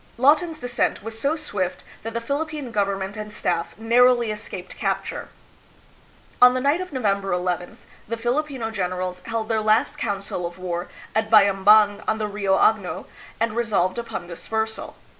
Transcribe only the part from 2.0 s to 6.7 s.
that the Philip pine government and staff narrowly escaped capture. On the